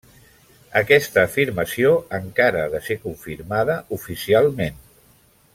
Aquesta 0.79 1.25
afirmació 1.27 1.91
encara 2.19 2.63
ha 2.65 2.73
de 2.77 2.81
ser 2.89 2.99
confirmada 3.05 3.79
oficialment. 4.01 4.85